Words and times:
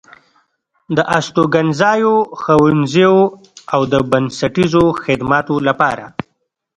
د 0.95 0.97
استوګنځايو، 1.17 2.15
ښوونځيو 2.41 3.17
او 3.73 3.81
د 3.91 3.93
بنسټيزو 4.11 4.85
خدماتو 5.03 5.55
لپاره 5.67 6.05